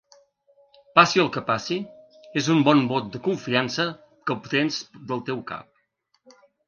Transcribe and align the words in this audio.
Passi 0.99 1.21
el 1.23 1.27
que 1.35 1.43
passi, 1.49 1.75
és 2.41 2.49
un 2.55 2.63
bon 2.69 2.81
vot 2.93 3.11
de 3.17 3.21
confiança 3.29 3.85
que 4.07 4.37
obtens 4.39 4.81
del 5.13 5.23
teu 5.29 5.45
cap. 5.53 6.39